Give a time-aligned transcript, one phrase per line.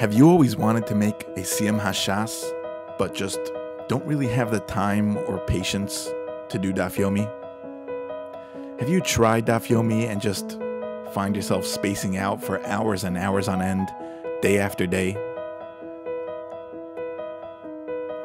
[0.00, 2.50] Have you always wanted to make a Siyum Hashas,
[2.96, 3.38] but just
[3.86, 6.08] don't really have the time or patience
[6.48, 7.30] to do Dafyomi?
[8.78, 10.58] Have you tried Dafyomi and just
[11.12, 13.90] find yourself spacing out for hours and hours on end,
[14.40, 15.16] day after day?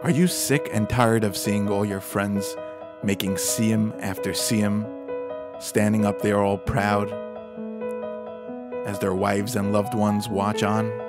[0.02, 2.56] Are you sick and tired of seeing all your friends
[3.04, 4.86] making Siyum after Siyum,
[5.62, 7.12] standing up there all proud
[8.88, 11.05] as their wives and loved ones watch on?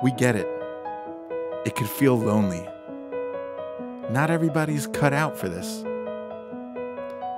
[0.00, 0.46] We get it.
[1.66, 2.64] It could feel lonely.
[4.10, 5.82] Not everybody's cut out for this,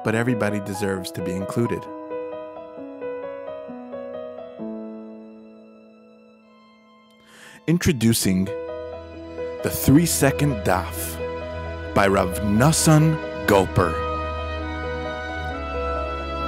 [0.05, 1.83] but everybody deserves to be included.
[7.67, 8.45] Introducing
[9.63, 11.17] the three second daf
[11.95, 13.17] by Rav Nosson
[13.47, 13.93] Gulper.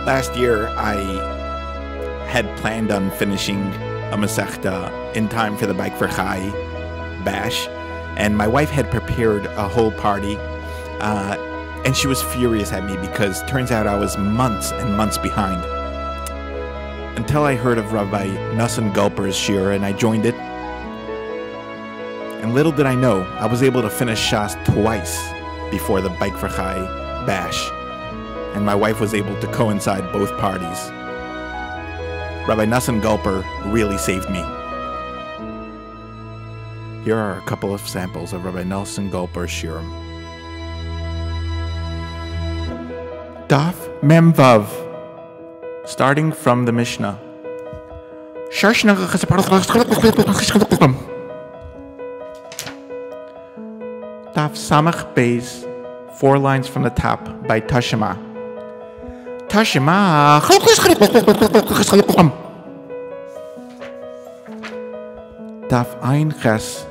[0.04, 0.96] Last year, I
[2.28, 3.72] had planned on finishing
[4.12, 6.50] a Masechta in time for the Bike for Chai
[7.24, 7.66] bash,
[8.18, 10.36] and my wife had prepared a whole party,
[11.00, 11.36] uh,
[11.86, 15.64] and she was furious at me because turns out I was months and months behind.
[17.16, 20.34] Until I heard of Rabbi Nosson Gulper's shiur, and I joined it.
[22.42, 25.18] And little did I know, I was able to finish Shas twice
[25.70, 26.76] before the Bike for Chai
[27.24, 27.70] bash,
[28.54, 30.92] and my wife was able to coincide both parties.
[32.48, 34.40] Rabbi Nosson Gulper really saved me.
[37.04, 39.88] Here are a couple of samples of Rabbi Nosson Gulper's shiurim.
[43.46, 44.66] Daf Mem Vav,
[45.86, 47.16] starting from the Mishnah.
[54.34, 55.64] Daf Samach Beis,
[56.18, 58.31] four lines from the top by Tashima.
[59.52, 60.40] Tashima.
[65.68, 66.86] Daf Ein Ches,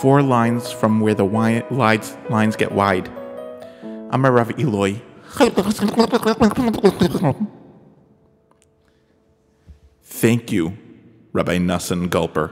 [0.00, 3.08] four lines from where the wi- lines, lines get wide.
[4.10, 5.00] Amar Rav Eloi.
[10.02, 10.76] Thank you,
[11.32, 12.50] Rabbi Nosson Gulper.